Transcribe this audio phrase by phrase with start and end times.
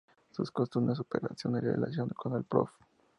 [0.31, 2.71] Su constante superación y la relación con el Prof.